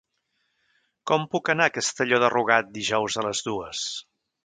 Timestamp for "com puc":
1.11-1.53